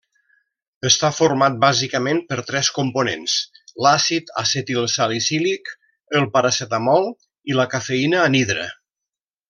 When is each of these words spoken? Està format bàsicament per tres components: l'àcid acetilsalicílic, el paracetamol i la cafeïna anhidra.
Està 0.89 1.09
format 1.17 1.59
bàsicament 1.65 2.21
per 2.31 2.37
tres 2.47 2.71
components: 2.79 3.37
l'àcid 3.87 4.33
acetilsalicílic, 4.45 5.73
el 6.23 6.29
paracetamol 6.39 7.07
i 7.53 7.61
la 7.63 7.71
cafeïna 7.77 8.29
anhidra. 8.31 8.67